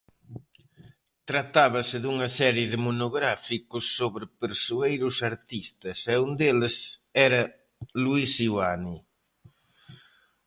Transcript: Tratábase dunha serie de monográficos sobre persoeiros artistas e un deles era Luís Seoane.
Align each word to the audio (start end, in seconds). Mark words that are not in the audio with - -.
Tratábase 1.29 1.97
dunha 2.03 2.27
serie 2.39 2.65
de 2.71 2.77
monográficos 2.87 3.85
sobre 3.97 4.25
persoeiros 4.43 5.15
artistas 5.31 5.97
e 6.13 6.15
un 6.25 6.31
deles 6.41 6.75
era 7.27 7.41
Luís 8.03 8.29
Seoane. 8.37 8.97